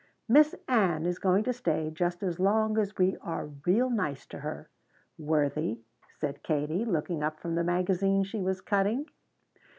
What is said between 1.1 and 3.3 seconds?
going to stay just as long as we